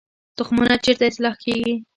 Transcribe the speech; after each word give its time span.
تخمونه 0.37 0.75
چیرته 0.83 1.05
اصلاح 1.09 1.35
کیږي؟ 1.43 1.73